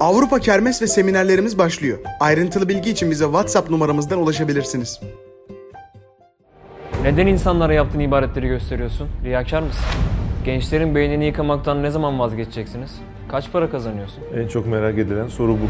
Avrupa 0.00 0.38
Kermes 0.38 0.82
ve 0.82 0.86
seminerlerimiz 0.86 1.58
başlıyor. 1.58 1.98
Ayrıntılı 2.20 2.68
bilgi 2.68 2.90
için 2.90 3.10
bize 3.10 3.24
WhatsApp 3.24 3.70
numaramızdan 3.70 4.18
ulaşabilirsiniz. 4.18 5.00
Neden 7.02 7.26
insanlara 7.26 7.74
yaptığın 7.74 8.00
ibadetleri 8.00 8.48
gösteriyorsun? 8.48 9.08
Riyakar 9.24 9.62
mısın? 9.62 9.84
Gençlerin 10.44 10.94
beynini 10.94 11.24
yıkamaktan 11.26 11.82
ne 11.82 11.90
zaman 11.90 12.18
vazgeçeceksiniz? 12.18 12.90
Kaç 13.28 13.52
para 13.52 13.70
kazanıyorsun? 13.70 14.22
En 14.36 14.48
çok 14.48 14.66
merak 14.66 14.98
edilen 14.98 15.28
soru 15.28 15.52
bu. 15.52 15.66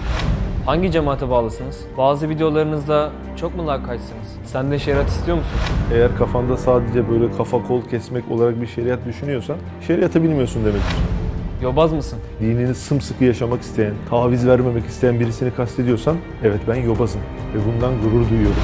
Hangi 0.67 0.91
cemaate 0.93 1.31
bağlısınız? 1.31 1.81
Bazı 1.99 2.29
videolarınızda 2.29 3.11
çok 3.37 3.57
mu 3.57 3.67
lakaytsınız? 3.67 4.29
Sen 4.45 4.71
de 4.71 4.79
şeriat 4.79 5.09
istiyor 5.09 5.37
musun? 5.37 5.53
Eğer 5.95 6.17
kafanda 6.17 6.57
sadece 6.57 7.11
böyle 7.11 7.33
kafa 7.37 7.63
kol 7.63 7.83
kesmek 7.83 8.31
olarak 8.31 8.61
bir 8.61 8.67
şeriat 8.67 9.07
düşünüyorsan 9.07 9.57
şeriatı 9.87 10.23
bilmiyorsun 10.23 10.65
demektir. 10.65 11.20
Yobaz 11.63 11.93
mısın? 11.93 12.19
Dinini 12.41 12.75
sımsıkı 12.75 13.25
yaşamak 13.25 13.63
isteyen, 13.63 13.95
taviz 14.11 14.47
vermemek 14.47 14.87
isteyen 14.87 15.21
birisini 15.21 15.51
kastediyorsan 15.55 16.17
evet 16.45 16.61
ben 16.69 16.75
yobazım 16.75 17.21
ve 17.55 17.59
bundan 17.67 17.93
gurur 18.03 18.31
duyuyorum. 18.31 18.57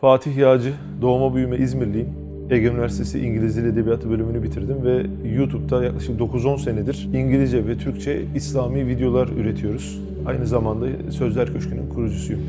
Fatih 0.00 0.36
Yağcı, 0.36 0.72
doğma 1.02 1.34
büyüme 1.34 1.56
İzmirliyim. 1.56 2.08
Ege 2.50 2.66
Üniversitesi 2.66 3.20
İngiliz 3.20 3.56
Dil 3.56 3.64
Edebiyatı 3.64 4.10
bölümünü 4.10 4.42
bitirdim 4.42 4.84
ve 4.84 5.06
YouTube'da 5.36 5.84
yaklaşık 5.84 6.20
9-10 6.20 6.58
senedir 6.58 7.08
İngilizce 7.14 7.66
ve 7.66 7.78
Türkçe 7.78 8.22
İslami 8.34 8.86
videolar 8.86 9.28
üretiyoruz. 9.28 10.00
Aynı 10.26 10.46
zamanda 10.46 10.86
Sözler 11.10 11.52
Köşkü'nün 11.52 11.88
kurucusuyum. 11.88 12.42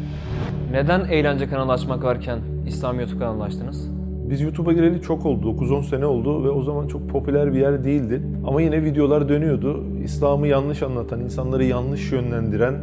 Neden 0.71 1.05
eğlence 1.05 1.47
kanalı 1.47 1.71
açmak 1.71 2.03
varken 2.03 2.39
İslam 2.67 2.99
YouTube 2.99 3.19
kanalı 3.19 3.43
açtınız? 3.43 4.02
Biz 4.33 4.41
YouTube'a 4.41 4.73
gireli 4.73 5.01
çok 5.01 5.25
oldu. 5.25 5.55
9-10 5.61 5.83
sene 5.83 6.05
oldu 6.05 6.43
ve 6.43 6.49
o 6.49 6.61
zaman 6.61 6.87
çok 6.87 7.09
popüler 7.09 7.53
bir 7.53 7.59
yer 7.59 7.83
değildi. 7.83 8.21
Ama 8.47 8.61
yine 8.61 8.83
videolar 8.83 9.29
dönüyordu. 9.29 9.83
İslam'ı 10.03 10.47
yanlış 10.47 10.83
anlatan, 10.83 11.19
insanları 11.19 11.63
yanlış 11.63 12.11
yönlendiren 12.11 12.75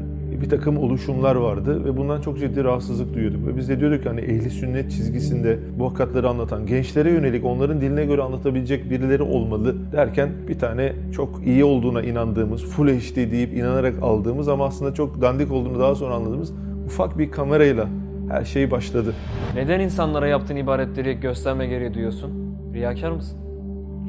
bir 0.43 0.51
takım 0.51 0.79
oluşumlar 0.79 1.35
vardı 1.35 1.85
ve 1.85 1.97
bundan 1.97 2.21
çok 2.21 2.39
ciddi 2.39 2.65
rahatsızlık 2.65 3.15
duyuyorduk. 3.15 3.47
Ve 3.47 3.57
biz 3.57 3.69
de 3.69 3.81
diyorduk 3.81 4.07
hani 4.07 4.21
ehli 4.21 4.51
sünnet 4.51 4.91
çizgisinde 4.91 5.59
bu 5.79 5.87
hakikatleri 5.87 6.27
anlatan, 6.27 6.67
gençlere 6.67 7.11
yönelik 7.11 7.45
onların 7.45 7.81
diline 7.81 8.05
göre 8.05 8.23
anlatabilecek 8.23 8.91
birileri 8.91 9.23
olmalı 9.23 9.93
derken 9.93 10.29
bir 10.49 10.59
tane 10.59 10.93
çok 11.13 11.47
iyi 11.47 11.65
olduğuna 11.65 12.03
inandığımız, 12.03 12.65
full 12.65 12.89
HD 12.89 13.17
deyip 13.17 13.55
inanarak 13.55 13.95
aldığımız 14.03 14.49
ama 14.49 14.67
aslında 14.67 14.95
çok 14.95 15.23
dandik 15.23 15.53
olduğunu 15.53 15.79
daha 15.81 15.95
sonra 15.95 16.15
anladığımız 16.15 16.53
ufak 16.87 17.19
bir 17.19 17.31
kamerayla 17.31 17.89
her 18.31 18.45
şey 18.45 18.71
başladı. 18.71 19.15
Neden 19.55 19.81
insanlara 19.81 20.27
yaptığın 20.27 20.57
ibadetleri 20.57 21.21
gösterme 21.21 21.67
gereği 21.67 21.95
duyuyorsun? 21.95 22.31
Riyakar 22.75 23.11
mısın? 23.11 23.39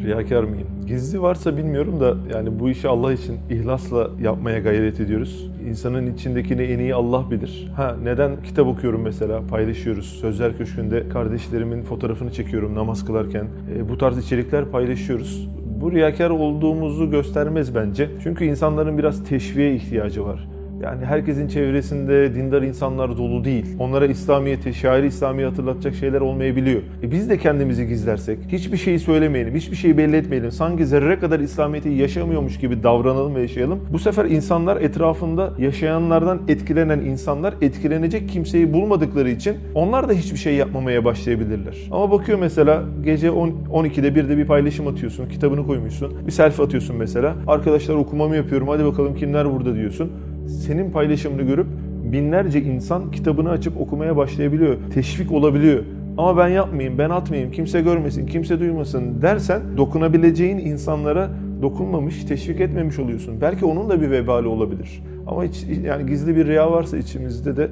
Riyakar 0.03 0.43
mıyım? 0.43 0.67
Gizli 0.87 1.21
varsa 1.21 1.57
bilmiyorum 1.57 1.99
da 1.99 2.15
yani 2.33 2.59
bu 2.59 2.69
işi 2.69 2.87
Allah 2.87 3.13
için 3.13 3.39
ihlasla 3.49 4.09
yapmaya 4.21 4.59
gayret 4.59 4.99
ediyoruz. 4.99 5.51
İnsanın 5.69 6.13
içindekini 6.13 6.61
en 6.61 6.79
iyi 6.79 6.95
Allah 6.95 7.31
bilir. 7.31 7.71
Ha 7.75 7.95
neden 8.03 8.43
kitap 8.43 8.67
okuyorum 8.67 9.01
mesela 9.01 9.41
paylaşıyoruz. 9.49 10.05
Sözler 10.05 10.57
Köşkü'nde 10.57 11.09
kardeşlerimin 11.09 11.83
fotoğrafını 11.83 12.31
çekiyorum 12.31 12.75
namaz 12.75 13.05
kılarken. 13.05 13.47
E, 13.77 13.89
bu 13.89 13.97
tarz 13.97 14.17
içerikler 14.17 14.65
paylaşıyoruz. 14.65 15.49
Bu 15.81 15.91
riyakar 15.91 16.29
olduğumuzu 16.29 17.11
göstermez 17.11 17.75
bence. 17.75 18.09
Çünkü 18.23 18.45
insanların 18.45 18.97
biraz 18.97 19.23
teşviğe 19.23 19.75
ihtiyacı 19.75 20.25
var. 20.25 20.47
Yani 20.83 21.05
herkesin 21.05 21.47
çevresinde 21.47 22.35
dindar 22.35 22.61
insanlar 22.61 23.17
dolu 23.17 23.43
değil. 23.43 23.65
Onlara 23.79 24.05
İslamiyet'i, 24.05 24.73
şairi 24.73 25.07
İslamiye 25.07 25.47
hatırlatacak 25.47 25.95
şeyler 25.95 26.21
olmayabiliyor. 26.21 26.81
E 27.03 27.11
biz 27.11 27.29
de 27.29 27.37
kendimizi 27.37 27.87
gizlersek, 27.87 28.39
hiçbir 28.47 28.77
şeyi 28.77 28.99
söylemeyelim, 28.99 29.55
hiçbir 29.55 29.75
şeyi 29.75 29.97
belli 29.97 30.15
etmeyelim. 30.15 30.51
Sanki 30.51 30.85
zerre 30.85 31.19
kadar 31.19 31.39
İslamiyet'i 31.39 31.89
yaşamıyormuş 31.89 32.59
gibi 32.59 32.83
davranalım 32.83 33.35
ve 33.35 33.41
yaşayalım. 33.41 33.79
Bu 33.93 33.99
sefer 33.99 34.25
insanlar 34.25 34.81
etrafında 34.81 35.53
yaşayanlardan 35.59 36.41
etkilenen 36.47 36.99
insanlar 36.99 37.53
etkilenecek 37.61 38.29
kimseyi 38.29 38.73
bulmadıkları 38.73 39.29
için 39.29 39.55
onlar 39.75 40.09
da 40.09 40.13
hiçbir 40.13 40.37
şey 40.37 40.55
yapmamaya 40.55 41.05
başlayabilirler. 41.05 41.77
Ama 41.91 42.11
bakıyor 42.11 42.39
mesela 42.39 42.83
gece 43.03 43.31
10, 43.31 43.49
12'de 43.49 44.07
1'de 44.07 44.37
bir 44.37 44.45
paylaşım 44.45 44.87
atıyorsun, 44.87 45.29
kitabını 45.29 45.67
koymuşsun. 45.67 46.27
Bir 46.27 46.31
selfie 46.31 46.65
atıyorsun 46.65 46.95
mesela. 46.95 47.35
Arkadaşlar 47.47 47.95
okumamı 47.95 48.35
yapıyorum, 48.35 48.67
hadi 48.67 48.85
bakalım 48.85 49.15
kimler 49.15 49.53
burada 49.53 49.75
diyorsun 49.75 50.11
senin 50.47 50.91
paylaşımını 50.91 51.41
görüp 51.41 51.67
binlerce 52.11 52.61
insan 52.61 53.11
kitabını 53.11 53.49
açıp 53.49 53.81
okumaya 53.81 54.17
başlayabiliyor. 54.17 54.77
Teşvik 54.93 55.31
olabiliyor. 55.31 55.83
Ama 56.17 56.37
ben 56.37 56.47
yapmayayım, 56.47 56.97
ben 56.97 57.09
atmayayım, 57.09 57.51
kimse 57.51 57.81
görmesin, 57.81 58.25
kimse 58.25 58.59
duymasın 58.59 59.21
dersen 59.21 59.61
dokunabileceğin 59.77 60.57
insanlara 60.57 61.29
dokunmamış, 61.61 62.23
teşvik 62.23 62.61
etmemiş 62.61 62.99
oluyorsun. 62.99 63.41
Belki 63.41 63.65
onun 63.65 63.89
da 63.89 64.01
bir 64.01 64.11
vebali 64.11 64.47
olabilir. 64.47 65.03
Ama 65.27 65.43
hiç, 65.43 65.65
yani 65.83 66.05
gizli 66.05 66.35
bir 66.35 66.47
riya 66.47 66.71
varsa 66.71 66.97
içimizde 66.97 67.57
de 67.57 67.69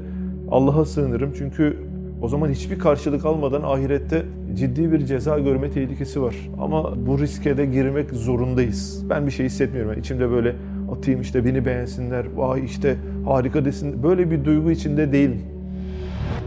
Allah'a 0.52 0.86
sığınırım. 0.86 1.32
Çünkü 1.38 1.78
o 2.22 2.28
zaman 2.28 2.50
hiçbir 2.50 2.80
karşılık 2.80 3.26
almadan 3.26 3.62
ahirette 3.62 4.24
ciddi 4.56 4.92
bir 4.92 5.06
ceza 5.06 5.40
görme 5.40 5.70
tehlikesi 5.70 6.22
var. 6.22 6.36
Ama 6.62 7.06
bu 7.08 7.20
riske 7.20 7.58
de 7.58 7.66
girmek 7.66 8.10
zorundayız. 8.12 9.06
Ben 9.10 9.26
bir 9.26 9.32
şey 9.32 9.46
hissetmiyorum. 9.46 9.92
Yani 9.92 10.00
içimde 10.00 10.32
böyle 10.32 10.56
atayım 10.92 11.22
işte 11.22 11.46
beni 11.46 11.66
beğensinler, 11.66 12.26
vay 12.36 12.66
işte 12.66 12.98
harika 13.26 13.66
desin. 13.66 14.04
Böyle 14.04 14.32
bir 14.32 14.46
duygu 14.46 14.72
içinde 14.72 15.12
değilim. 15.12 15.42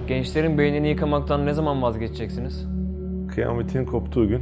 Gençlerin 0.08 0.58
beynini 0.58 0.88
yıkamaktan 0.88 1.46
ne 1.46 1.54
zaman 1.54 1.82
vazgeçeceksiniz? 1.82 2.66
Kıyametin 3.34 3.84
koptuğu 3.84 4.28
gün 4.28 4.40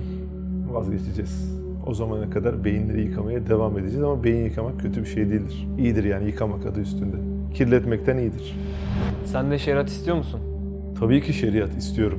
vazgeçeceğiz. 0.71 1.60
O 1.87 1.94
zamana 1.94 2.31
kadar 2.31 2.65
beyinleri 2.65 3.00
yıkamaya 3.00 3.47
devam 3.47 3.78
edeceğiz 3.78 4.05
ama 4.05 4.25
beyin 4.25 4.44
yıkamak 4.44 4.81
kötü 4.81 5.00
bir 5.00 5.06
şey 5.09 5.31
değildir. 5.31 5.69
İyidir 5.78 6.05
yani 6.05 6.27
yıkamak 6.27 6.66
adı 6.66 6.81
üstünde. 6.81 7.16
Kirletmekten 7.55 8.19
iyidir. 8.19 8.56
Sen 9.25 9.50
de 9.50 9.59
şeriat 9.59 9.89
istiyor 9.89 10.16
musun? 10.16 10.41
Tabii 11.00 11.22
ki 11.22 11.33
şeriat 11.33 11.77
istiyorum. 11.77 12.19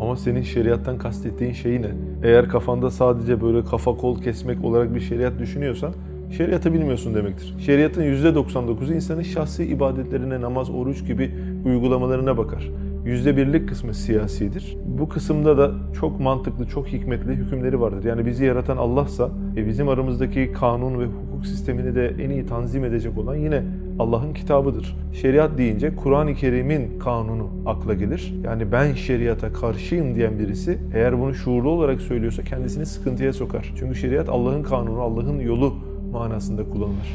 Ama 0.00 0.16
senin 0.16 0.42
şeriattan 0.42 0.98
kastettiğin 0.98 1.52
şey 1.52 1.82
ne? 1.82 1.90
Eğer 2.22 2.48
kafanda 2.48 2.90
sadece 2.90 3.42
böyle 3.42 3.64
kafa 3.64 3.96
kol 3.96 4.22
kesmek 4.22 4.64
olarak 4.64 4.94
bir 4.94 5.00
şeriat 5.00 5.38
düşünüyorsan 5.38 5.92
şeriatı 6.30 6.72
bilmiyorsun 6.74 7.14
demektir. 7.14 7.54
Şeriatın 7.58 8.02
%99'u 8.02 8.94
insanın 8.94 9.22
şahsi 9.22 9.64
ibadetlerine, 9.64 10.40
namaz, 10.40 10.70
oruç 10.70 11.06
gibi 11.06 11.30
uygulamalarına 11.64 12.38
bakar. 12.38 12.70
%1'lik 13.06 13.68
kısmı 13.68 13.94
siyasidir. 13.94 14.76
Bu 14.86 15.08
kısımda 15.08 15.58
da 15.58 15.72
çok 16.00 16.20
mantıklı, 16.20 16.66
çok 16.66 16.86
hikmetli 16.86 17.32
hükümleri 17.32 17.80
vardır. 17.80 18.04
Yani 18.04 18.26
bizi 18.26 18.44
yaratan 18.44 18.76
Allah'sa 18.76 19.30
ve 19.56 19.66
bizim 19.66 19.88
aramızdaki 19.88 20.52
kanun 20.52 20.98
ve 20.98 21.04
hukuk 21.04 21.46
sistemini 21.46 21.94
de 21.94 22.14
en 22.18 22.30
iyi 22.30 22.46
tanzim 22.46 22.84
edecek 22.84 23.18
olan 23.18 23.34
yine 23.34 23.62
Allah'ın 23.98 24.32
kitabıdır. 24.32 24.96
Şeriat 25.12 25.58
deyince 25.58 25.96
Kur'an-ı 25.96 26.34
Kerim'in 26.34 26.98
kanunu 26.98 27.50
akla 27.66 27.94
gelir. 27.94 28.34
Yani 28.44 28.72
ben 28.72 28.94
şeriata 28.94 29.52
karşıyım 29.52 30.14
diyen 30.14 30.38
birisi 30.38 30.78
eğer 30.94 31.20
bunu 31.20 31.34
şuurlu 31.34 31.70
olarak 31.70 32.00
söylüyorsa 32.00 32.42
kendisini 32.42 32.86
sıkıntıya 32.86 33.32
sokar. 33.32 33.72
Çünkü 33.78 33.94
şeriat 33.94 34.28
Allah'ın 34.28 34.62
kanunu, 34.62 35.00
Allah'ın 35.00 35.40
yolu 35.40 35.89
manasında 36.12 36.64
kullanılır. 36.64 37.14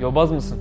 Yobaz 0.00 0.32
mısın? 0.32 0.58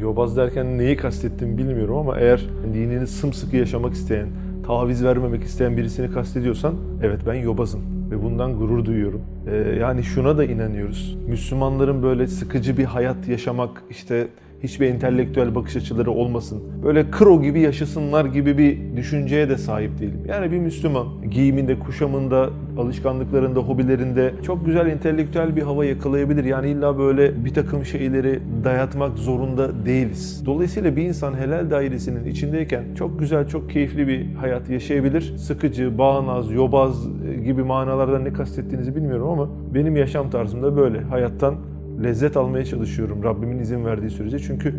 Yobaz 0.00 0.36
derken 0.36 0.78
neyi 0.78 0.96
kastettim 0.96 1.58
bilmiyorum 1.58 1.96
ama 1.96 2.18
eğer 2.18 2.40
dinini 2.74 3.06
sımsıkı 3.06 3.56
yaşamak 3.56 3.92
isteyen, 3.92 4.28
taviz 4.66 5.04
vermemek 5.04 5.42
isteyen 5.42 5.76
birisini 5.76 6.10
kastediyorsan 6.10 6.74
evet 7.02 7.20
ben 7.26 7.34
yobazım 7.34 7.80
ve 8.10 8.22
bundan 8.22 8.58
gurur 8.58 8.84
duyuyorum. 8.84 9.20
Ee, 9.46 9.56
yani 9.80 10.02
şuna 10.02 10.38
da 10.38 10.44
inanıyoruz. 10.44 11.16
Müslümanların 11.28 12.02
böyle 12.02 12.26
sıkıcı 12.26 12.76
bir 12.76 12.84
hayat 12.84 13.28
yaşamak 13.28 13.82
işte 13.90 14.28
hiçbir 14.62 14.86
entelektüel 14.86 15.54
bakış 15.54 15.76
açıları 15.76 16.10
olmasın. 16.10 16.62
Böyle 16.84 17.10
kro 17.10 17.42
gibi 17.42 17.60
yaşasınlar 17.60 18.24
gibi 18.24 18.58
bir 18.58 18.96
düşünceye 18.96 19.48
de 19.48 19.58
sahip 19.58 19.98
değilim. 19.98 20.20
Yani 20.28 20.52
bir 20.52 20.58
Müslüman 20.58 21.06
giyiminde, 21.30 21.78
kuşamında, 21.78 22.50
alışkanlıklarında, 22.78 23.60
hobilerinde 23.60 24.32
çok 24.46 24.66
güzel 24.66 24.86
entelektüel 24.86 25.56
bir 25.56 25.62
hava 25.62 25.84
yakalayabilir. 25.84 26.44
Yani 26.44 26.70
illa 26.70 26.98
böyle 26.98 27.44
bir 27.44 27.54
takım 27.54 27.84
şeyleri 27.84 28.40
dayatmak 28.64 29.18
zorunda 29.18 29.86
değiliz. 29.86 30.42
Dolayısıyla 30.46 30.96
bir 30.96 31.02
insan 31.02 31.34
helal 31.34 31.70
dairesinin 31.70 32.26
içindeyken 32.26 32.84
çok 32.94 33.18
güzel, 33.18 33.48
çok 33.48 33.70
keyifli 33.70 34.08
bir 34.08 34.34
hayat 34.34 34.70
yaşayabilir. 34.70 35.36
Sıkıcı, 35.36 35.98
bağnaz, 35.98 36.52
yobaz 36.52 37.08
gibi 37.44 37.62
manalardan 37.62 38.24
ne 38.24 38.32
kastettiğinizi 38.32 38.96
bilmiyorum 38.96 39.28
ama 39.28 39.48
benim 39.74 39.96
yaşam 39.96 40.30
tarzım 40.30 40.62
da 40.62 40.76
böyle. 40.76 41.00
Hayattan 41.00 41.54
lezzet 42.02 42.36
almaya 42.36 42.64
çalışıyorum 42.64 43.24
Rabbimin 43.24 43.58
izin 43.58 43.84
verdiği 43.84 44.10
sürece. 44.10 44.38
Çünkü 44.38 44.74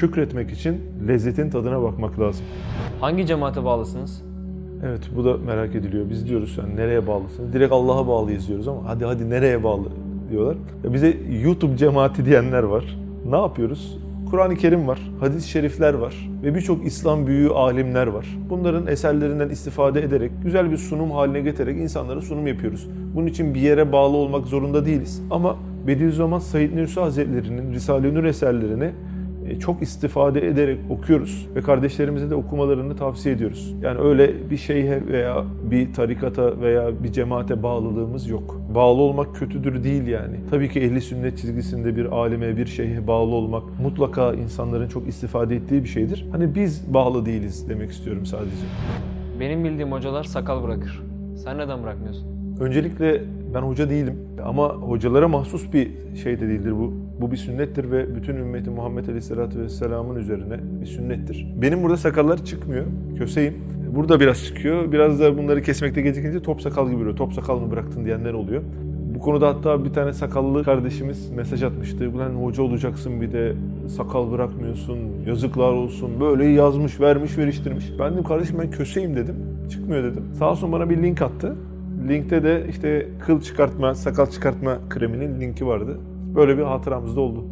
şükretmek 0.00 0.50
için 0.50 0.80
lezzetin 1.08 1.50
tadına 1.50 1.82
bakmak 1.82 2.20
lazım. 2.20 2.44
Hangi 3.00 3.26
cemaate 3.26 3.64
bağlısınız? 3.64 4.22
Evet 4.86 5.10
bu 5.16 5.24
da 5.24 5.36
merak 5.36 5.74
ediliyor. 5.74 6.10
Biz 6.10 6.28
diyoruz 6.28 6.58
yani 6.58 6.76
nereye 6.76 7.06
bağlısınız? 7.06 7.52
Direkt 7.52 7.72
Allah'a 7.72 8.08
bağlıyız 8.08 8.48
diyoruz 8.48 8.68
ama 8.68 8.80
hadi 8.86 9.04
hadi 9.04 9.30
nereye 9.30 9.64
bağlı 9.64 9.88
diyorlar. 10.30 10.56
Ya 10.84 10.92
bize 10.92 11.16
YouTube 11.42 11.76
cemaati 11.76 12.24
diyenler 12.24 12.62
var. 12.62 12.98
Ne 13.30 13.36
yapıyoruz? 13.36 13.98
Kur'an-ı 14.30 14.56
Kerim 14.56 14.88
var, 14.88 15.00
hadis-i 15.20 15.48
şerifler 15.48 15.94
var 15.94 16.30
ve 16.42 16.54
birçok 16.54 16.86
İslam 16.86 17.26
büyüğü 17.26 17.48
alimler 17.48 18.06
var. 18.06 18.26
Bunların 18.50 18.86
eserlerinden 18.86 19.48
istifade 19.48 20.02
ederek, 20.02 20.30
güzel 20.44 20.70
bir 20.70 20.76
sunum 20.76 21.10
haline 21.10 21.40
getirerek 21.40 21.78
insanlara 21.78 22.20
sunum 22.20 22.46
yapıyoruz. 22.46 22.88
Bunun 23.14 23.26
için 23.26 23.54
bir 23.54 23.60
yere 23.60 23.92
bağlı 23.92 24.16
olmak 24.16 24.46
zorunda 24.46 24.86
değiliz. 24.86 25.22
Ama 25.30 25.56
Bediüzzaman 25.86 26.38
Said 26.38 26.76
Nursi 26.76 27.00
Hazretleri'nin 27.00 27.72
Risale-i 27.72 28.14
Nur 28.14 28.24
eserlerini 28.24 28.90
e, 29.48 29.58
çok 29.58 29.82
istifade 29.82 30.46
ederek 30.46 30.78
okuyoruz 30.90 31.48
ve 31.54 31.60
kardeşlerimize 31.60 32.30
de 32.30 32.34
okumalarını 32.34 32.96
tavsiye 32.96 33.34
ediyoruz. 33.34 33.74
Yani 33.82 33.98
öyle 34.00 34.50
bir 34.50 34.56
şeyhe 34.56 35.06
veya 35.06 35.44
bir 35.70 35.92
tarikata 35.92 36.60
veya 36.60 37.02
bir 37.02 37.12
cemaate 37.12 37.62
bağlılığımız 37.62 38.28
yok. 38.28 38.60
Bağlı 38.74 39.02
olmak 39.02 39.36
kötüdür 39.36 39.84
değil 39.84 40.06
yani. 40.06 40.36
Tabii 40.50 40.68
ki 40.68 40.80
ehli 40.80 41.00
sünnet 41.00 41.38
çizgisinde 41.38 41.96
bir 41.96 42.04
alime, 42.04 42.56
bir 42.56 42.66
şeyhe 42.66 43.06
bağlı 43.06 43.34
olmak 43.34 43.62
mutlaka 43.82 44.34
insanların 44.34 44.88
çok 44.88 45.08
istifade 45.08 45.56
ettiği 45.56 45.82
bir 45.82 45.88
şeydir. 45.88 46.26
Hani 46.32 46.54
biz 46.54 46.94
bağlı 46.94 47.26
değiliz 47.26 47.68
demek 47.68 47.90
istiyorum 47.90 48.26
sadece. 48.26 48.56
Benim 49.40 49.64
bildiğim 49.64 49.92
hocalar 49.92 50.24
sakal 50.24 50.62
bırakır. 50.62 51.02
Sen 51.36 51.58
neden 51.58 51.82
bırakmıyorsun? 51.82 52.43
Öncelikle 52.60 53.22
ben 53.54 53.60
hoca 53.60 53.90
değilim 53.90 54.18
ama 54.44 54.68
hocalara 54.68 55.28
mahsus 55.28 55.72
bir 55.72 55.90
şey 56.22 56.40
de 56.40 56.48
değildir 56.48 56.72
bu. 56.72 56.92
Bu 57.20 57.32
bir 57.32 57.36
sünnettir 57.36 57.90
ve 57.90 58.16
bütün 58.16 58.36
ümmeti 58.36 58.70
Muhammed 58.70 59.06
Aleyhisselatü 59.06 59.60
Vesselam'ın 59.60 60.16
üzerine 60.16 60.60
bir 60.80 60.86
sünnettir. 60.86 61.46
Benim 61.62 61.82
burada 61.82 61.96
sakallar 61.96 62.44
çıkmıyor, 62.44 62.84
köseyim. 63.18 63.54
Burada 63.94 64.20
biraz 64.20 64.44
çıkıyor. 64.44 64.92
Biraz 64.92 65.20
da 65.20 65.38
bunları 65.38 65.62
kesmekte 65.62 66.02
gecikince 66.02 66.42
top 66.42 66.62
sakal 66.62 66.90
gibi 66.90 67.00
oluyor. 67.00 67.16
Top 67.16 67.32
sakal 67.32 67.58
mı 67.58 67.70
bıraktın 67.70 68.04
diyenler 68.04 68.32
oluyor. 68.32 68.62
Bu 69.14 69.18
konuda 69.18 69.48
hatta 69.48 69.84
bir 69.84 69.92
tane 69.92 70.12
sakallı 70.12 70.64
kardeşimiz 70.64 71.30
mesaj 71.30 71.62
atmıştı. 71.62 72.10
Ulan 72.14 72.30
hoca 72.30 72.62
olacaksın 72.62 73.20
bir 73.20 73.32
de 73.32 73.54
sakal 73.88 74.32
bırakmıyorsun, 74.32 74.98
yazıklar 75.26 75.72
olsun. 75.72 76.20
Böyle 76.20 76.44
yazmış, 76.46 77.00
vermiş, 77.00 77.38
veriştirmiş. 77.38 77.92
Ben 77.98 78.12
dedim 78.12 78.24
kardeşim 78.24 78.58
ben 78.58 78.70
köseyim 78.70 79.16
dedim. 79.16 79.36
Çıkmıyor 79.70 80.04
dedim. 80.04 80.24
Sağ 80.38 80.50
olsun 80.50 80.72
bana 80.72 80.90
bir 80.90 81.02
link 81.02 81.22
attı. 81.22 81.56
Linkte 82.08 82.42
de 82.42 82.66
işte 82.70 83.08
kıl 83.26 83.40
çıkartma, 83.40 83.94
sakal 83.94 84.26
çıkartma 84.26 84.78
kreminin 84.90 85.40
linki 85.40 85.66
vardı. 85.66 85.98
Böyle 86.34 86.58
bir 86.58 86.62
hatıramız 86.62 87.16
da 87.16 87.20
oldu. 87.20 87.44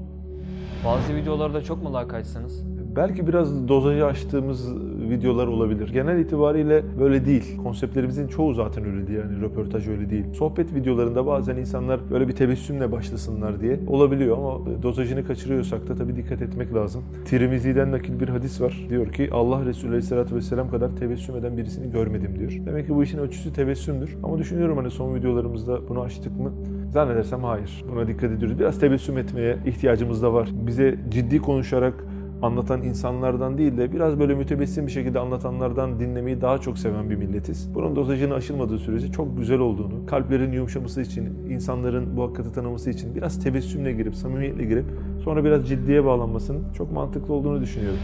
Bazı 0.84 1.16
videolarda 1.16 1.60
çok 1.64 1.82
mu 1.82 1.92
lakaytsınız? 1.92 2.64
Belki 2.96 3.26
biraz 3.26 3.68
dozajı 3.68 4.06
aştığımız 4.06 4.72
videolar 5.12 5.46
olabilir. 5.46 5.92
Genel 5.92 6.18
itibariyle 6.18 6.82
böyle 7.00 7.26
değil. 7.26 7.56
Konseptlerimizin 7.62 8.28
çoğu 8.28 8.54
zaten 8.54 8.84
öyle 8.84 9.06
değil. 9.06 9.18
Yani 9.18 9.40
röportaj 9.40 9.88
öyle 9.88 10.10
değil. 10.10 10.24
Sohbet 10.32 10.74
videolarında 10.74 11.26
bazen 11.26 11.56
insanlar 11.56 12.00
böyle 12.10 12.28
bir 12.28 12.32
tebessümle 12.32 12.92
başlasınlar 12.92 13.60
diye 13.60 13.80
olabiliyor 13.86 14.38
ama 14.38 14.82
dozajını 14.82 15.26
kaçırıyorsak 15.26 15.88
da 15.88 15.94
tabii 15.94 16.16
dikkat 16.16 16.42
etmek 16.42 16.74
lazım. 16.74 17.02
Tirmizi'den 17.24 17.92
nakil 17.92 18.20
bir 18.20 18.28
hadis 18.28 18.60
var. 18.60 18.86
Diyor 18.88 19.12
ki 19.12 19.28
Allah 19.32 19.64
Resulü 19.64 19.88
Aleyhisselatü 19.88 20.34
Vesselam 20.34 20.70
kadar 20.70 20.96
tebessüm 20.96 21.36
eden 21.36 21.56
birisini 21.56 21.92
görmedim 21.92 22.38
diyor. 22.38 22.52
Demek 22.66 22.86
ki 22.86 22.94
bu 22.94 23.02
işin 23.02 23.18
ölçüsü 23.18 23.52
tebessümdür. 23.52 24.16
Ama 24.22 24.38
düşünüyorum 24.38 24.76
hani 24.76 24.90
son 24.90 25.14
videolarımızda 25.14 25.88
bunu 25.88 26.00
açtık 26.00 26.40
mı? 26.40 26.52
Zannedersem 26.92 27.44
hayır. 27.44 27.84
Buna 27.92 28.08
dikkat 28.08 28.30
ediyoruz. 28.30 28.58
Biraz 28.58 28.80
tebessüm 28.80 29.18
etmeye 29.18 29.58
ihtiyacımız 29.66 30.22
da 30.22 30.32
var. 30.32 30.48
Bize 30.66 30.98
ciddi 31.10 31.38
konuşarak 31.38 31.94
anlatan 32.42 32.82
insanlardan 32.82 33.58
değil 33.58 33.76
de 33.76 33.92
biraz 33.92 34.18
böyle 34.18 34.34
mütebessim 34.34 34.86
bir 34.86 34.92
şekilde 34.92 35.18
anlatanlardan 35.18 36.00
dinlemeyi 36.00 36.40
daha 36.40 36.58
çok 36.58 36.78
seven 36.78 37.10
bir 37.10 37.16
milletiz. 37.16 37.74
Bunun 37.74 37.96
dozajını 37.96 38.34
aşılmadığı 38.34 38.78
sürece 38.78 39.12
çok 39.12 39.38
güzel 39.38 39.58
olduğunu, 39.58 40.06
kalplerin 40.06 40.52
yumuşaması 40.52 41.00
için, 41.00 41.24
insanların 41.50 42.16
bu 42.16 42.22
hakikati 42.22 42.52
tanıması 42.52 42.90
için 42.90 43.14
biraz 43.14 43.44
tebessümle 43.44 43.92
girip, 43.92 44.14
samimiyetle 44.14 44.64
girip 44.64 44.84
sonra 45.24 45.44
biraz 45.44 45.68
ciddiye 45.68 46.04
bağlanmasının 46.04 46.72
çok 46.72 46.92
mantıklı 46.92 47.34
olduğunu 47.34 47.60
düşünüyorum. 47.60 47.98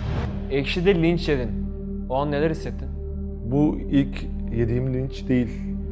Ekşi'de 0.50 1.02
linç 1.02 1.29
yedin. 1.29 1.50
O 2.08 2.14
an 2.14 2.31
neler 2.31 2.50
hissettin? 2.50 2.88
Bu 3.50 3.79
ilk 3.90 4.26
yediğim 4.56 4.94
linç 4.94 5.29
değil. 5.29 5.49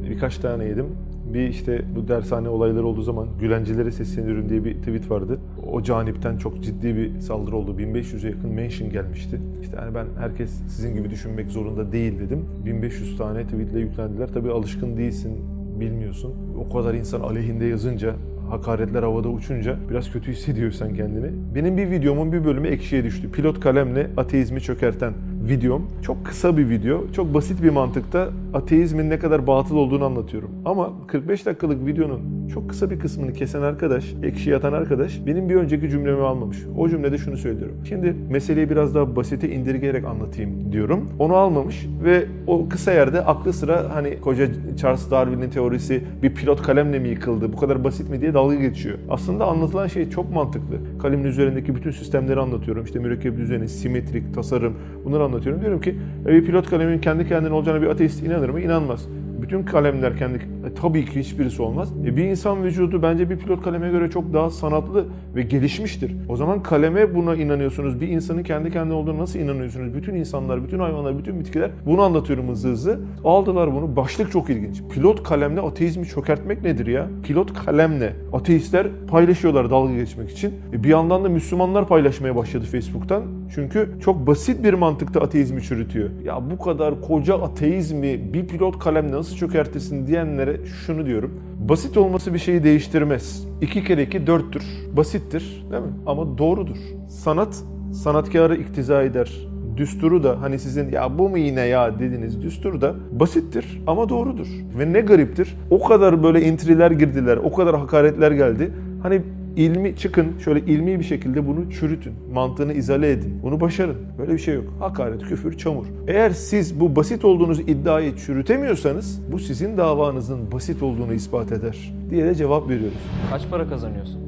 Birkaç 0.09 0.37
tane 0.37 0.65
yedim. 0.65 0.85
Bir 1.33 1.47
işte 1.47 1.81
bu 1.95 2.07
dershane 2.07 2.49
olayları 2.49 2.85
olduğu 2.85 3.01
zaman 3.01 3.27
Gülencilere 3.39 3.91
sesleniyorum 3.91 4.49
diye 4.49 4.63
bir 4.65 4.73
tweet 4.73 5.11
vardı. 5.11 5.39
O 5.71 5.83
canipten 5.83 6.37
çok 6.37 6.63
ciddi 6.63 6.95
bir 6.95 7.19
saldırı 7.19 7.55
oldu. 7.55 7.75
1500'e 7.77 8.29
yakın 8.29 8.49
mention 8.49 8.89
gelmişti. 8.89 9.39
İşte 9.61 9.77
yani 9.81 9.95
ben 9.95 10.05
herkes 10.19 10.51
sizin 10.67 10.95
gibi 10.95 11.09
düşünmek 11.09 11.51
zorunda 11.51 11.91
değil 11.91 12.19
dedim. 12.19 12.45
1500 12.65 13.17
tane 13.17 13.43
tweetle 13.43 13.79
yüklendiler. 13.79 14.27
Tabii 14.27 14.51
alışkın 14.51 14.97
değilsin, 14.97 15.37
bilmiyorsun. 15.79 16.33
O 16.59 16.73
kadar 16.73 16.93
insan 16.93 17.21
aleyhinde 17.21 17.65
yazınca 17.65 18.13
hakaretler 18.49 19.03
havada 19.03 19.29
uçunca 19.29 19.77
biraz 19.89 20.11
kötü 20.11 20.31
hissediyorsan 20.31 20.93
kendini. 20.93 21.55
Benim 21.55 21.77
bir 21.77 21.91
videomun 21.91 22.31
bir 22.31 22.45
bölümü 22.45 22.67
ekşiye 22.67 23.03
düştü. 23.03 23.31
Pilot 23.31 23.59
kalemle 23.59 24.07
ateizmi 24.17 24.61
çökerten 24.61 25.13
videom. 25.49 25.87
Çok 26.01 26.25
kısa 26.25 26.57
bir 26.57 26.69
video. 26.69 27.11
Çok 27.11 27.33
basit 27.33 27.63
bir 27.63 27.69
mantıkta 27.69 28.29
ateizmin 28.53 29.09
ne 29.09 29.19
kadar 29.19 29.47
batıl 29.47 29.75
olduğunu 29.75 30.05
anlatıyorum. 30.05 30.49
Ama 30.65 30.93
45 31.07 31.45
dakikalık 31.45 31.85
videonun 31.85 32.36
çok 32.53 32.69
kısa 32.69 32.89
bir 32.89 32.99
kısmını 32.99 33.33
kesen 33.33 33.61
arkadaş, 33.61 34.13
ekşi 34.23 34.49
yatan 34.49 34.73
arkadaş 34.73 35.21
benim 35.25 35.49
bir 35.49 35.55
önceki 35.55 35.89
cümlemi 35.89 36.21
almamış. 36.21 36.57
O 36.77 36.89
cümlede 36.89 37.17
şunu 37.17 37.37
söylüyorum. 37.37 37.75
Şimdi 37.89 38.15
meseleyi 38.29 38.69
biraz 38.69 38.95
daha 38.95 39.15
basite 39.15 39.49
indirgeyerek 39.49 40.05
anlatayım 40.05 40.71
diyorum. 40.71 41.09
Onu 41.19 41.35
almamış 41.35 41.87
ve 42.03 42.25
o 42.47 42.69
kısa 42.69 42.91
yerde 42.93 43.21
aklı 43.21 43.53
sıra 43.53 43.85
hani 43.93 44.21
koca 44.21 44.47
Charles 44.77 45.11
Darwin'in 45.11 45.49
teorisi 45.49 46.03
bir 46.23 46.33
pilot 46.35 46.61
kalemle 46.61 46.99
mi 46.99 47.07
yıkıldı, 47.09 47.53
bu 47.53 47.57
kadar 47.57 47.83
basit 47.83 48.09
mi 48.09 48.21
diye 48.21 48.33
dalga 48.33 48.55
geçiyor. 48.55 48.97
Aslında 49.09 49.45
anlatılan 49.45 49.87
şey 49.87 50.09
çok 50.09 50.33
mantıklı. 50.33 50.75
Kalemin 51.01 51.23
üzerindeki 51.23 51.75
bütün 51.75 51.91
sistemleri 51.91 52.39
anlatıyorum. 52.39 52.83
İşte 52.85 52.99
mürekkep 52.99 53.37
düzeni, 53.37 53.67
simetrik, 53.67 54.33
tasarım 54.33 54.73
bunları 55.05 55.23
anlatıyorum. 55.23 55.61
Diyorum 55.61 55.81
ki 55.81 55.95
"E, 56.25 56.29
bir 56.29 56.45
pilot 56.45 56.69
kalemin 56.69 56.99
kendi 56.99 57.27
kendine 57.27 57.53
olacağına 57.53 57.81
bir 57.81 57.87
ateist 57.87 58.23
inanır 58.23 58.49
mı? 58.49 58.61
İnanmaz. 58.61 59.07
Bütün 59.41 59.63
kalemler 59.63 60.17
kendi 60.17 60.39
e, 60.67 60.73
tabii 60.73 61.05
ki 61.05 61.19
hiçbirisi 61.19 61.61
olmaz. 61.61 61.93
E, 62.05 62.17
bir 62.17 62.23
insan 62.23 62.63
vücudu 62.63 63.01
bence 63.01 63.29
bir 63.29 63.37
pilot 63.37 63.63
kaleme 63.63 63.89
göre 63.89 64.09
çok 64.09 64.33
daha 64.33 64.49
sanatlı 64.49 65.05
ve 65.35 65.41
gelişmiştir. 65.41 66.15
O 66.29 66.35
zaman 66.35 66.63
kaleme 66.63 67.15
buna 67.15 67.35
inanıyorsunuz. 67.35 68.01
Bir 68.01 68.07
insanın 68.07 68.43
kendi 68.43 68.71
kendine 68.71 68.93
olduğunu 68.93 69.17
nasıl 69.17 69.39
inanıyorsunuz? 69.39 69.93
Bütün 69.93 70.15
insanlar, 70.15 70.63
bütün 70.63 70.79
hayvanlar, 70.79 71.17
bütün 71.17 71.39
bitkiler 71.39 71.71
bunu 71.85 72.01
anlatıyorum 72.01 72.49
hızlı 72.49 72.69
hızlı. 72.69 72.99
Aldılar 73.23 73.73
bunu. 73.73 73.95
Başlık 73.95 74.31
çok 74.31 74.49
ilginç. 74.49 74.83
Pilot 74.93 75.23
kalemle 75.23 75.61
ateizmi 75.61 76.05
çökertmek 76.05 76.63
nedir 76.63 76.87
ya? 76.87 77.07
Pilot 77.23 77.53
kalemle. 77.65 78.13
Ateistler 78.33 78.87
paylaşıyorlar 79.07 79.69
dalga 79.69 79.93
geçmek 79.93 80.31
için. 80.31 80.53
E, 80.73 80.83
bir 80.83 80.89
yandan 80.89 81.23
da 81.23 81.29
Müslümanlar 81.29 81.87
paylaşmaya 81.87 82.35
başladı 82.35 82.65
Facebook'tan. 82.65 83.23
Çünkü 83.55 83.89
çok 84.01 84.27
basit 84.27 84.63
bir 84.63 84.73
mantıkta 84.73 85.21
ateizmi 85.21 85.61
çürütüyor. 85.61 86.09
Ya 86.23 86.51
bu 86.51 86.63
kadar 86.63 87.01
koca 87.01 87.41
ateizmi 87.41 88.33
bir 88.33 88.47
pilot 88.47 88.79
kalemle 88.79 89.11
nasıl 89.11 89.35
çökertirsin 89.35 90.07
diyenlere 90.07 90.56
şunu 90.65 91.05
diyorum. 91.05 91.31
Basit 91.59 91.97
olması 91.97 92.33
bir 92.33 92.39
şeyi 92.39 92.63
değiştirmez. 92.63 93.47
İki 93.61 93.83
kere 93.83 94.03
iki 94.03 94.27
dörttür. 94.27 94.63
Basittir 94.97 95.65
değil 95.71 95.83
mi? 95.83 95.91
Ama 96.05 96.37
doğrudur. 96.37 96.77
Sanat 97.09 97.63
sanatkarı 97.93 98.55
iktiza 98.55 99.03
eder. 99.03 99.47
Düsturu 99.77 100.23
da 100.23 100.41
hani 100.41 100.59
sizin 100.59 100.91
ya 100.91 101.17
bu 101.17 101.29
mu 101.29 101.37
yine 101.37 101.61
ya 101.61 101.99
dediğiniz 101.99 102.41
düstur 102.41 102.81
da 102.81 102.95
basittir 103.11 103.81
ama 103.87 104.09
doğrudur. 104.09 104.47
Ve 104.79 104.93
ne 104.93 105.01
gariptir 105.01 105.55
o 105.69 105.83
kadar 105.83 106.23
böyle 106.23 106.41
intriler 106.41 106.91
girdiler, 106.91 107.37
o 107.37 107.53
kadar 107.53 107.79
hakaretler 107.79 108.31
geldi. 108.31 108.71
Hani 109.03 109.21
ilmi 109.57 109.95
çıkın 109.95 110.27
şöyle 110.39 110.59
ilmi 110.59 110.99
bir 110.99 111.03
şekilde 111.03 111.47
bunu 111.47 111.71
çürütün. 111.71 112.13
Mantığını 112.33 112.73
izale 112.73 113.11
edin. 113.11 113.39
Bunu 113.43 113.61
başarın. 113.61 113.95
Böyle 114.17 114.33
bir 114.33 114.39
şey 114.39 114.55
yok. 114.55 114.65
Hakaret, 114.79 115.21
küfür, 115.21 115.57
çamur. 115.57 115.85
Eğer 116.07 116.29
siz 116.29 116.79
bu 116.79 116.95
basit 116.95 117.25
olduğunuz 117.25 117.59
iddiayı 117.59 118.15
çürütemiyorsanız 118.15 119.21
bu 119.31 119.39
sizin 119.39 119.77
davanızın 119.77 120.51
basit 120.51 120.83
olduğunu 120.83 121.13
ispat 121.13 121.51
eder 121.51 121.93
diye 122.09 122.25
de 122.25 122.35
cevap 122.35 122.69
veriyoruz. 122.69 122.97
Kaç 123.31 123.49
para 123.49 123.69
kazanıyorsun? 123.69 124.21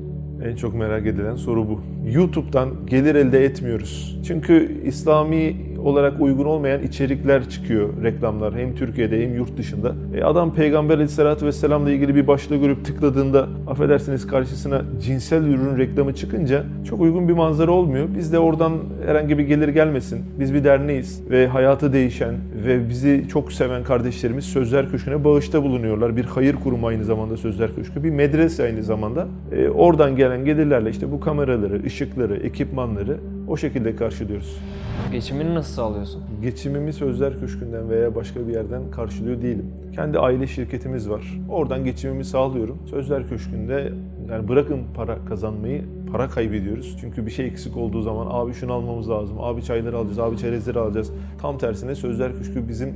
En 0.45 0.55
çok 0.55 0.75
merak 0.75 1.07
edilen 1.07 1.35
soru 1.35 1.67
bu. 1.69 1.81
YouTube'dan 2.13 2.69
gelir 2.87 3.15
elde 3.15 3.45
etmiyoruz. 3.45 4.19
Çünkü 4.27 4.81
İslami 4.85 5.55
olarak 5.83 6.21
uygun 6.21 6.45
olmayan 6.45 6.83
içerikler 6.83 7.49
çıkıyor 7.49 8.03
reklamlar 8.03 8.55
hem 8.55 8.75
Türkiye'de 8.75 9.23
hem 9.23 9.35
yurt 9.35 9.57
dışında. 9.57 9.95
E 10.15 10.23
adam 10.23 10.53
Peygamber 10.53 10.93
Aleyhisselatü 10.93 11.45
Vesselam'la 11.45 11.91
ilgili 11.91 12.15
bir 12.15 12.27
başlığı 12.27 12.55
görüp 12.55 12.85
tıkladığında 12.85 13.47
affedersiniz 13.67 14.27
karşısına 14.27 14.81
cinsel 15.01 15.43
ürün 15.43 15.77
reklamı 15.77 16.15
çıkınca 16.15 16.63
çok 16.89 17.01
uygun 17.01 17.27
bir 17.27 17.33
manzara 17.33 17.71
olmuyor. 17.71 18.07
Biz 18.17 18.33
de 18.33 18.39
oradan 18.39 18.73
herhangi 19.05 19.37
bir 19.37 19.43
gelir 19.43 19.67
gelmesin. 19.67 20.25
Biz 20.39 20.53
bir 20.53 20.63
derneğiz 20.63 21.23
ve 21.29 21.47
hayatı 21.47 21.93
değişen 21.93 22.35
ve 22.65 22.89
bizi 22.89 23.25
çok 23.31 23.51
seven 23.51 23.83
kardeşlerimiz 23.83 24.45
Sözler 24.45 24.89
Köşkü'ne 24.89 25.23
bağışta 25.23 25.63
bulunuyorlar. 25.63 26.17
Bir 26.17 26.25
hayır 26.25 26.55
kurumu 26.55 26.87
aynı 26.87 27.03
zamanda 27.03 27.37
Sözler 27.37 27.75
Köşkü, 27.75 28.03
bir 28.03 28.09
medrese 28.09 28.63
aynı 28.63 28.83
zamanda. 28.83 29.27
E, 29.51 29.69
oradan 29.69 30.15
gelen 30.15 30.45
gelirlerle 30.45 30.89
işte 30.89 31.11
bu 31.11 31.19
kameraları, 31.19 31.83
ışıkları, 31.85 32.35
ekipmanları 32.35 33.17
o 33.49 33.57
şekilde 33.57 33.95
karşılıyoruz. 33.95 34.57
Geçimini 35.11 35.55
nasıl 35.55 35.73
sağlıyorsun? 35.73 36.23
Geçimimi 36.41 36.93
Sözler 36.93 37.39
Köşkü'nden 37.39 37.89
veya 37.89 38.15
başka 38.15 38.47
bir 38.47 38.53
yerden 38.53 38.91
karşılıyor 38.91 39.41
değilim. 39.41 39.65
Kendi 39.95 40.19
aile 40.19 40.47
şirketimiz 40.47 41.09
var. 41.09 41.39
Oradan 41.49 41.83
geçimimi 41.85 42.25
sağlıyorum. 42.25 42.77
Sözler 42.89 43.27
Köşkü'nde 43.27 43.93
yani 44.31 44.47
bırakın 44.47 44.79
para 44.95 45.25
kazanmayı, 45.25 45.83
para 46.11 46.29
kaybediyoruz. 46.29 46.97
Çünkü 47.01 47.25
bir 47.25 47.31
şey 47.31 47.45
eksik 47.47 47.77
olduğu 47.77 48.01
zaman 48.01 48.27
abi 48.29 48.53
şunu 48.53 48.73
almamız 48.73 49.09
lazım, 49.09 49.37
abi 49.39 49.63
çayları 49.63 49.97
alacağız, 49.97 50.19
abi 50.19 50.37
çerezleri 50.37 50.79
alacağız. 50.79 51.11
Tam 51.41 51.57
tersine 51.57 51.95
Sözler 51.95 52.37
Köşkü 52.37 52.67
bizim 52.67 52.93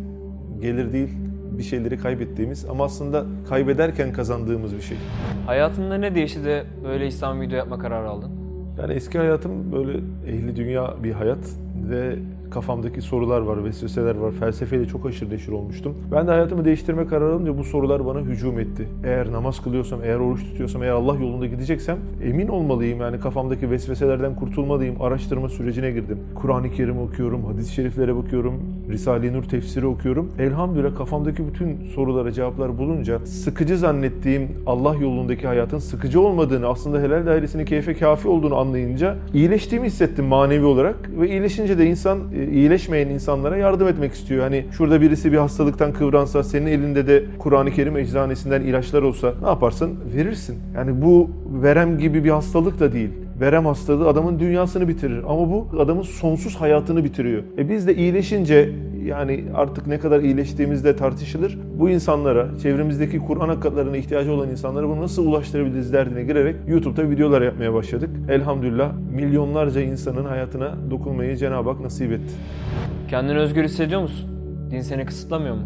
gelir 0.62 0.94
değil, 0.94 1.10
bir 1.58 1.64
şeyleri 1.64 1.98
kaybettiğimiz 1.98 2.66
ama 2.66 2.84
aslında 2.84 3.26
kaybederken 3.50 4.14
kazandığımız 4.14 4.76
bir 4.76 4.82
şey. 4.82 4.98
Hayatında 5.46 5.98
ne 5.98 6.16
değişti 6.16 6.46
de 6.46 6.64
böyle 6.84 7.08
İslam 7.08 7.42
video 7.42 7.58
yapma 7.58 7.80
kararı 7.80 8.10
aldın? 8.10 8.43
Yani 8.80 8.94
eski 8.94 9.18
hayatım 9.18 9.72
böyle 9.72 10.00
ehli 10.28 10.56
dünya 10.56 10.94
bir 11.04 11.12
hayat 11.12 11.50
ve 11.90 12.16
kafamdaki 12.52 13.02
sorular 13.02 13.42
var, 13.42 13.66
vesveseler 13.66 14.16
var. 14.16 14.32
Felsefeyle 14.32 14.86
çok 14.86 15.06
aşırı 15.06 15.30
neşir 15.30 15.52
olmuştum. 15.52 15.96
Ben 16.12 16.28
de 16.28 16.32
hayatımı 16.32 16.66
değiştirme 16.66 17.08
kararı 17.08 17.34
alınca 17.34 17.58
bu 17.58 17.64
sorular 17.64 18.06
bana 18.06 18.20
hücum 18.20 18.60
etti. 18.60 18.88
Eğer 19.04 19.32
namaz 19.32 19.64
kılıyorsam, 19.64 20.00
eğer 20.04 20.16
oruç 20.16 20.44
tutuyorsam, 20.44 20.84
eğer 20.84 20.92
Allah 20.92 21.16
yolunda 21.16 21.46
gideceksem 21.46 21.98
emin 22.24 22.48
olmalıyım. 22.48 23.02
Yani 23.02 23.20
kafamdaki 23.20 23.72
vesveselerden 23.72 24.36
kurtulmalıyım. 24.36 25.02
Araştırma 25.02 25.50
sürecine 25.50 25.92
girdim. 25.92 26.20
Kur'an-ı 26.36 26.72
Kerim 26.72 26.98
okuyorum, 26.98 27.46
hadis-i 27.46 27.74
şeriflere 27.74 28.16
bakıyorum, 28.16 28.54
Risale-i 28.90 29.34
Nur 29.34 29.44
tefsiri 29.44 29.86
okuyorum. 29.86 30.32
Elhamdülillah 30.40 30.96
kafamdaki 30.98 31.48
bütün 31.48 31.78
sorulara 31.96 32.32
cevaplar 32.32 32.78
bulunca 32.78 33.20
sıkıcı 33.26 33.78
zannettiğim 33.78 34.48
Allah 34.66 34.96
yolundaki 34.96 35.48
hayatın 35.48 35.80
sıkıcı 35.80 36.22
olmadığını, 36.22 36.68
aslında 36.68 37.02
helal 37.02 37.26
dairesinin 37.26 37.66
keyfe 37.66 37.94
kafi 37.94 38.28
olduğunu 38.28 38.56
anlayınca 38.56 39.18
iyileştiğimi 39.34 39.88
hissettim 39.88 40.26
manevi 40.26 40.66
olarak 40.66 40.96
ve 41.20 41.30
iyileşince 41.30 41.78
de 41.78 41.86
insan 41.86 42.20
e, 42.36 42.48
iyileşmeyen 42.48 43.10
insanlara 43.10 43.58
yardım 43.58 43.88
etmek 43.88 44.14
istiyor. 44.14 44.44
Hani 44.44 44.66
şurada 44.72 45.02
birisi 45.02 45.32
bir 45.32 45.38
hastalıktan 45.38 45.94
kıvransa, 45.94 46.44
senin 46.44 46.68
elinde 46.68 47.08
de 47.08 47.24
Kur'an-ı 47.40 47.72
Kerim 47.72 47.98
eczanesinden 47.98 48.62
ilaçlar 48.62 49.02
olsa 49.02 49.34
ne 49.42 49.48
yaparsın? 49.48 50.00
Verirsin. 50.16 50.58
Yani 50.76 51.02
bu 51.02 51.30
verem 51.64 51.98
gibi 51.98 52.24
bir 52.24 52.30
hastalık 52.30 52.80
da 52.80 52.94
değil. 52.94 53.10
Verem 53.44 53.66
hastalığı 53.66 54.08
adamın 54.08 54.40
dünyasını 54.40 54.88
bitirir 54.88 55.24
ama 55.24 55.52
bu 55.52 55.68
adamın 55.80 56.02
sonsuz 56.02 56.56
hayatını 56.56 57.04
bitiriyor. 57.04 57.44
E 57.58 57.70
biz 57.70 57.88
de 57.88 57.96
iyileşince 57.96 58.70
yani 59.06 59.44
artık 59.56 59.88
ne 59.88 60.00
kadar 60.00 60.20
iyileştiğimizde 60.20 60.96
tartışılır. 60.96 61.58
Bu 61.80 61.90
insanlara, 61.90 62.48
çevremizdeki 62.62 63.20
Kur'an 63.20 63.50
hakikatlerine 63.50 63.98
ihtiyacı 63.98 64.34
olan 64.34 64.50
insanlara 64.50 64.90
bunu 64.90 65.02
nasıl 65.02 65.28
ulaştırabiliriz 65.28 65.94
derdine 65.94 66.24
girerek 66.24 66.56
YouTube'da 66.68 67.10
videolar 67.10 67.42
yapmaya 67.42 67.74
başladık. 67.74 68.10
Elhamdülillah 68.30 68.92
milyonlarca 69.12 69.82
insanın 69.82 70.26
hayatına 70.26 70.76
dokunmayı 70.92 71.38
Cenab-ı 71.38 71.70
Hak 71.70 71.80
nasip 71.80 72.12
etti. 72.12 72.34
Kendini 73.10 73.38
özgür 73.38 73.64
hissediyor 73.64 74.02
musun? 74.02 74.30
Din 74.72 74.82
seni 74.82 75.06
kısıtlamıyor 75.06 75.56
mu? 75.56 75.64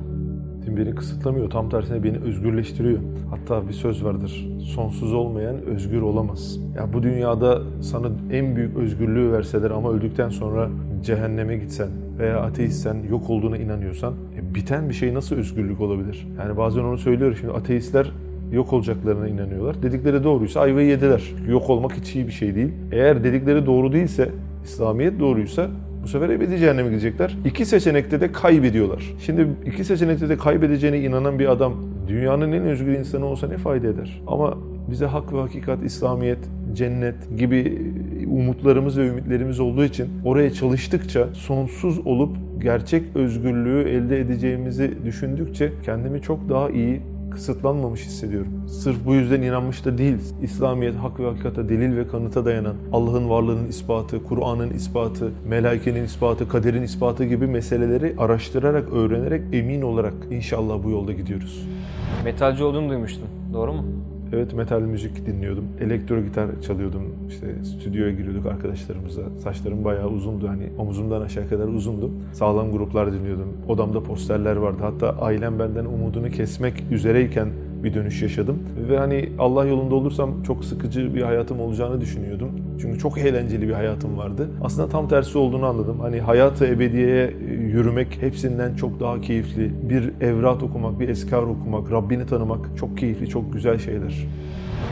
Din 0.68 0.78
beni 0.78 0.96
kısıtlamıyor, 0.96 1.50
tam 1.50 1.70
tersine 1.70 2.04
beni 2.04 2.18
özgürleştiriyor. 2.18 3.00
Hatta 3.30 3.68
bir 3.68 3.74
söz 3.74 4.04
vardır, 4.04 4.48
sonsuz 4.76 5.14
olmayan 5.14 5.62
özgür 5.62 6.02
olamaz. 6.02 6.60
Ya 6.76 6.94
bu 6.94 7.04
dünyada 7.04 7.62
sana 7.82 8.08
en 8.32 8.56
büyük 8.56 8.78
özgürlüğü 8.78 9.32
verseler 9.32 9.72
ama 9.72 9.92
öldükten 9.92 10.30
sonra 10.30 10.70
cehenneme 11.04 11.58
gitsen 11.58 11.88
veya 12.20 12.42
ateistsen, 12.42 12.98
yok 13.10 13.30
olduğuna 13.30 13.58
inanıyorsan, 13.58 14.14
e, 14.38 14.56
biten 14.56 14.90
bir 14.90 14.94
şey 14.94 15.14
nasıl 15.14 15.36
özgürlük 15.36 15.82
olabilir? 15.82 16.28
Yani 16.40 16.58
bazen 16.58 16.84
onu 16.84 16.98
söylüyorum 16.98 17.38
şimdi 17.40 17.54
ateistler 17.54 18.12
yok 18.52 18.74
olacaklarına 18.74 19.28
inanıyorlar. 19.28 19.84
Dedikleri 19.84 20.24
doğruysa 20.24 20.62
ayvayı 20.62 20.88
yediler. 20.88 21.34
Yok 21.50 21.70
olmak 21.70 21.94
hiç 21.94 22.16
iyi 22.16 22.28
bir 22.28 22.32
şey 22.32 22.56
değil. 22.56 22.72
Eğer 22.92 23.24
dedikleri 23.24 23.66
doğru 23.66 23.94
değilse, 23.94 24.30
İslamiyet 24.64 25.20
doğruysa 25.20 25.68
bu 26.08 26.12
sefer 26.12 26.30
ebedi 26.30 26.58
cehenneme 26.58 26.90
gidecekler. 26.90 27.38
İki 27.46 27.66
seçenekte 27.66 28.22
de 28.22 28.32
kaybediyorlar. 28.32 29.04
Şimdi 29.26 29.48
iki 29.66 29.84
seçenekte 29.84 30.30
de 30.30 30.38
kaybedeceğine 30.38 31.00
inanan 31.00 31.40
bir 31.40 31.52
adam 31.52 31.74
dünyanın 32.08 32.52
en 32.52 32.64
özgür 32.64 32.92
insanı 32.92 33.26
olsa 33.26 33.48
ne 33.48 33.58
fayda 33.58 33.88
eder? 33.88 34.22
Ama 34.28 34.58
bize 34.92 35.06
hak 35.06 35.34
ve 35.34 35.42
hakikat, 35.42 35.84
İslamiyet, 35.84 36.38
cennet 36.74 37.38
gibi 37.38 37.82
umutlarımız 38.28 38.98
ve 38.98 39.08
ümitlerimiz 39.08 39.60
olduğu 39.60 39.84
için 39.84 40.08
oraya 40.26 40.54
çalıştıkça 40.54 41.28
sonsuz 41.34 42.08
olup 42.08 42.38
gerçek 42.62 43.04
özgürlüğü 43.16 43.90
elde 43.90 44.20
edeceğimizi 44.20 44.94
düşündükçe 45.06 45.72
kendimi 45.86 46.22
çok 46.22 46.50
daha 46.50 46.70
iyi 46.70 47.02
kısıtlanmamış 47.38 48.06
hissediyorum. 48.06 48.64
Sırf 48.68 49.06
bu 49.06 49.16
yüzden 49.16 49.42
inanmış 49.42 49.86
da 49.86 49.98
değiliz. 49.98 50.34
İslamiyet 50.42 50.96
hak 50.96 51.20
ve 51.20 51.26
hakikate 51.26 51.70
delil 51.70 51.98
ve 51.98 52.08
kanıta 52.08 52.46
dayanan 52.46 52.76
Allah'ın 52.94 53.30
varlığının 53.30 53.68
ispatı, 53.68 54.24
Kur'an'ın 54.24 54.70
ispatı, 54.70 55.32
melaikenin 55.48 56.04
ispatı, 56.04 56.50
kaderin 56.50 56.82
ispatı 56.82 57.26
gibi 57.26 57.48
meseleleri 57.48 58.16
araştırarak, 58.18 58.94
öğrenerek, 58.94 59.42
emin 59.54 59.82
olarak 59.82 60.14
inşallah 60.32 60.84
bu 60.84 60.90
yolda 60.90 61.12
gidiyoruz. 61.12 61.68
Metalci 62.24 62.64
olduğunu 62.64 62.90
duymuştum. 62.90 63.28
Doğru 63.54 63.74
mu? 63.74 63.86
Evet 64.34 64.54
metal 64.54 64.82
müzik 64.82 65.26
dinliyordum. 65.26 65.66
Elektro 65.82 66.22
gitar 66.22 66.62
çalıyordum. 66.62 67.02
İşte 67.30 67.64
stüdyoya 67.64 68.12
giriyorduk 68.12 68.46
arkadaşlarımızla. 68.46 69.24
Saçlarım 69.44 69.84
bayağı 69.84 70.08
uzundu 70.08 70.48
hani 70.48 70.70
omuzumdan 70.78 71.22
aşağı 71.22 71.50
kadar 71.50 71.68
uzundu. 71.68 72.12
Sağlam 72.34 72.72
gruplar 72.72 73.14
dinliyordum. 73.14 73.54
Odamda 73.68 74.04
posterler 74.04 74.56
vardı. 74.56 74.78
Hatta 74.82 75.10
ailem 75.10 75.60
benden 75.60 75.86
umudunu 75.86 76.30
kesmek 76.30 76.84
üzereyken 76.92 77.48
bir 77.84 77.94
dönüş 77.94 78.22
yaşadım. 78.22 78.60
Ve 78.90 78.98
hani 78.98 79.30
Allah 79.40 79.66
yolunda 79.66 79.96
olursam 79.96 80.44
çok 80.44 80.66
sıkıcı 80.66 81.16
bir 81.16 81.22
hayatım 81.22 81.60
olacağını 81.60 82.02
düşünüyordum. 82.02 82.50
Çünkü 82.82 83.00
çok 83.00 83.18
eğlenceli 83.18 83.68
bir 83.68 83.74
hayatım 83.74 84.18
vardı. 84.18 84.50
Aslında 84.64 84.90
tam 84.90 85.08
tersi 85.08 85.38
olduğunu 85.38 85.66
anladım. 85.66 86.00
Hani 86.00 86.20
hayatı 86.20 86.68
ebediyeye 86.68 87.34
yürümek 87.72 88.18
hepsinden 88.22 88.76
çok 88.76 89.00
daha 89.00 89.22
keyifli. 89.22 89.90
Bir 89.90 90.14
evrat 90.22 90.64
okumak, 90.64 91.00
bir 91.00 91.10
eskar 91.10 91.42
okumak, 91.42 91.92
Rabbini 91.92 92.26
tanımak 92.26 92.78
çok 92.80 92.98
keyifli, 92.98 93.30
çok 93.30 93.54
güzel 93.54 93.80
şeyler. 93.80 94.28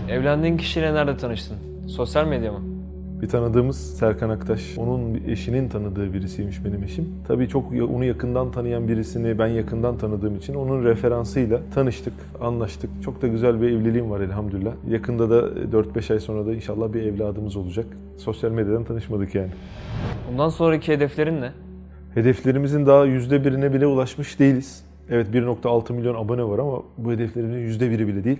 Evlendiğin 0.09 0.57
kişiyle 0.57 0.93
nerede 0.93 1.17
tanıştın? 1.17 1.57
Sosyal 1.87 2.27
medya 2.27 2.51
mı? 2.51 2.74
Bir 3.21 3.27
tanıdığımız 3.27 3.97
Serkan 3.97 4.29
Aktaş, 4.29 4.77
onun 4.77 5.21
eşinin 5.27 5.69
tanıdığı 5.69 6.13
birisiymiş 6.13 6.65
benim 6.65 6.83
eşim. 6.83 7.05
Tabii 7.27 7.47
çok 7.47 7.71
onu 7.71 8.05
yakından 8.05 8.51
tanıyan 8.51 8.87
birisini 8.87 9.39
ben 9.39 9.47
yakından 9.47 9.97
tanıdığım 9.97 10.35
için 10.35 10.53
onun 10.53 10.83
referansıyla 10.83 11.59
tanıştık, 11.75 12.13
anlaştık. 12.41 12.89
Çok 13.03 13.21
da 13.21 13.27
güzel 13.27 13.61
bir 13.61 13.67
evliliğim 13.67 14.09
var 14.09 14.21
elhamdülillah. 14.21 14.71
Yakında 14.89 15.29
da 15.29 15.41
4-5 15.71 16.13
ay 16.13 16.19
sonra 16.19 16.45
da 16.45 16.53
inşallah 16.53 16.93
bir 16.93 17.01
evladımız 17.01 17.55
olacak. 17.55 17.85
Sosyal 18.17 18.51
medyadan 18.51 18.83
tanışmadık 18.83 19.35
yani. 19.35 19.49
Bundan 20.31 20.49
sonraki 20.49 20.93
hedeflerin 20.93 21.41
ne? 21.41 21.51
Hedeflerimizin 22.13 22.85
daha 22.85 23.07
%1'ine 23.07 23.73
bile 23.73 23.87
ulaşmış 23.87 24.39
değiliz. 24.39 24.85
Evet 25.09 25.27
1.6 25.33 25.93
milyon 25.93 26.15
abone 26.15 26.43
var 26.43 26.59
ama 26.59 26.83
bu 26.97 27.11
hedeflerimizin 27.11 27.85
%1'i 27.85 28.07
bile 28.07 28.23
değil. 28.23 28.39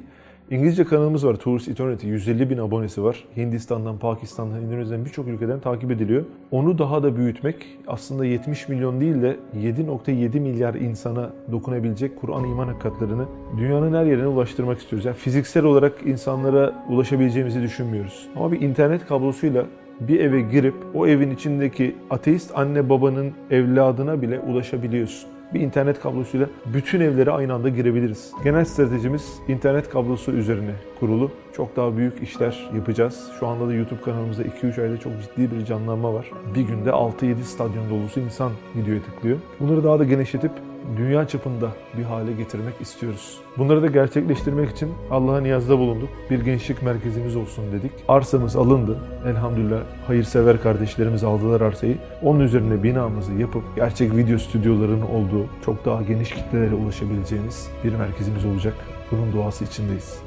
İngilizce 0.52 0.84
kanalımız 0.84 1.26
var 1.26 1.36
Tours 1.36 1.68
Eternity. 1.68 2.08
150 2.08 2.50
bin 2.50 2.58
abonesi 2.58 3.04
var. 3.04 3.24
Hindistan'dan, 3.38 3.98
Pakistan'dan, 3.98 4.64
Endonezya'dan 4.64 5.06
birçok 5.06 5.28
ülkeden 5.28 5.60
takip 5.60 5.92
ediliyor. 5.92 6.26
Onu 6.52 6.78
daha 6.78 7.04
da 7.04 7.18
büyütmek 7.18 7.56
aslında 7.88 8.26
70 8.26 8.70
milyon 8.70 9.02
değil 9.02 9.22
de 9.22 9.38
7.7 9.58 10.40
milyar 10.40 10.74
insana 10.74 11.30
dokunabilecek 11.52 12.22
Kur'an 12.22 12.44
iman 12.44 12.68
hakikatlerini 12.68 13.24
dünyanın 13.58 13.94
her 13.94 14.06
yerine 14.06 14.28
ulaştırmak 14.28 14.80
istiyoruz. 14.80 15.06
Yani 15.06 15.16
fiziksel 15.16 15.64
olarak 15.64 15.94
insanlara 16.06 16.86
ulaşabileceğimizi 16.90 17.62
düşünmüyoruz. 17.62 18.28
Ama 18.36 18.52
bir 18.52 18.62
internet 18.62 19.06
kablosuyla 19.06 19.66
bir 20.00 20.20
eve 20.20 20.42
girip 20.42 20.76
o 20.94 21.08
evin 21.08 21.32
içindeki 21.32 21.96
ateist 22.10 22.52
anne 22.58 22.90
babanın 22.90 23.32
evladına 23.52 24.22
bile 24.22 24.40
ulaşabiliyorsun 24.40 25.35
bir 25.56 25.60
internet 25.60 26.00
kablosuyla 26.00 26.50
bütün 26.66 27.00
evlere 27.00 27.32
aynı 27.32 27.54
anda 27.54 27.70
girebiliriz. 27.70 28.32
Genel 28.44 28.66
stratejimiz 28.66 29.40
internet 29.48 29.90
kablosu 29.90 30.32
üzerine 30.32 30.72
kurulu. 31.00 31.32
Çok 31.56 31.76
daha 31.76 31.98
büyük 31.98 32.24
işler 32.24 32.70
yapacağız. 32.76 33.32
Şu 33.40 33.48
anda 33.48 33.68
da 33.68 33.74
YouTube 33.74 34.02
kanalımızda 34.02 34.44
2-3 34.44 34.82
ayda 34.84 34.98
çok 34.98 35.12
ciddi 35.22 35.52
bir 35.52 35.66
canlanma 35.66 36.14
var. 36.14 36.32
Bir 36.56 36.62
günde 36.62 36.90
6-7 36.90 37.44
stadyum 37.44 37.90
dolusu 37.90 38.20
insan 38.20 38.52
videoya 38.76 39.02
tıklıyor. 39.02 39.38
Bunları 39.60 39.84
daha 39.84 40.00
da 40.00 40.04
genişletip 40.04 40.52
dünya 40.98 41.28
çapında 41.28 41.70
bir 41.98 42.04
hale 42.04 42.34
getirmek 42.34 42.82
istiyoruz. 42.82 43.38
Bunları 43.58 43.82
da 43.82 43.88
gerçekleştirmek 43.88 44.72
için 44.72 44.94
Allah'a 45.12 45.42
niyazda 45.42 45.78
bulunduk. 45.78 46.10
Bir 46.30 46.40
gençlik 46.42 46.84
merkezimiz 46.84 47.36
olsun 47.36 47.66
dedik. 47.72 47.92
Arsamız 48.08 48.56
alındı. 48.56 48.98
Elhamdülillah 49.28 49.80
hayırsever 50.08 50.62
kardeşlerimiz 50.62 51.24
aldılar 51.24 51.62
arsayı. 51.62 51.98
Onun 52.24 52.40
üzerine 52.40 52.84
binamızı 52.84 53.34
yapıp 53.34 53.64
gerçek 53.76 54.16
video 54.16 54.38
stüdyolarının 54.38 55.02
olduğu 55.02 55.46
çok 55.66 55.86
daha 55.86 56.02
geniş 56.02 56.30
kitlelere 56.30 56.76
ulaşabileceğimiz 56.76 57.70
bir 57.84 57.96
merkezimiz 57.96 58.46
olacak. 58.46 58.74
Bunun 59.12 59.34
duası 59.34 59.64
içindeyiz. 59.64 60.20